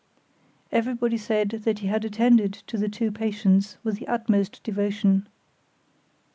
Everybody 0.71 1.15
said 1.15 1.49
that 1.63 1.77
he 1.77 1.85
had 1.85 2.03
attended 2.03 2.53
to 2.65 2.75
the 2.79 2.89
two 2.89 3.11
patients 3.11 3.77
with 3.83 3.97
the 3.99 4.07
utmost 4.07 4.63
devotion. 4.63 5.27